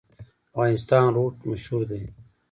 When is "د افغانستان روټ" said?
0.03-1.35